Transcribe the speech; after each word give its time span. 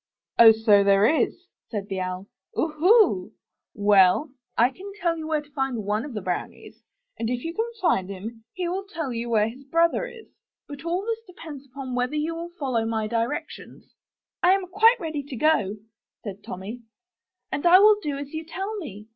'^So 0.39 0.83
there 0.83 1.05
is," 1.05 1.45
said 1.69 1.87
the 1.87 1.99
Owl. 1.99 2.25
'^Oohoo! 2.55 3.33
Well, 3.75 4.31
I 4.57 4.71
can 4.71 4.91
tell 4.99 5.15
you 5.15 5.27
where 5.27 5.43
to 5.43 5.51
find 5.51 5.83
one 5.85 6.05
of 6.05 6.15
the 6.15 6.23
brownies: 6.23 6.81
and 7.19 7.29
if 7.29 7.43
you 7.43 7.53
can 7.53 7.69
find 7.79 8.09
him, 8.09 8.43
he 8.51 8.67
will 8.67 8.85
tell 8.85 9.13
you 9.13 9.29
where 9.29 9.47
his 9.47 9.63
brother 9.63 10.07
is. 10.07 10.25
But 10.67 10.83
all 10.85 11.05
this 11.05 11.23
depends 11.27 11.67
upon 11.67 11.93
whether 11.93 12.15
you 12.15 12.33
will 12.33 12.49
follow 12.57 12.83
my 12.83 13.05
directions." 13.05 13.93
I 14.41 14.53
am 14.53 14.65
quite 14.69 14.97
ready 14.99 15.21
to 15.21 15.35
go," 15.35 15.75
said 16.23 16.43
Tommy, 16.43 16.81
*'and 17.51 17.67
I 17.67 17.77
will 17.77 17.97
do 18.01 18.17
as 18.17 18.33
you 18.33 18.43
tell 18.43 18.75
me. 18.77 19.05